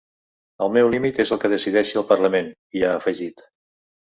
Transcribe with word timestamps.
El 0.67 0.71
meu 0.77 0.87
límit 0.95 1.19
és 1.23 1.31
el 1.35 1.39
que 1.43 1.51
decideixi 1.53 2.01
el 2.01 2.07
parlament, 2.13 2.51
hi 2.79 2.85
ha 2.89 2.97
afegit. 2.97 3.47